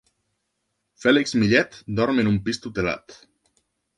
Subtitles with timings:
[1.03, 3.19] Fèlix Millet dorm en un pis tutelat.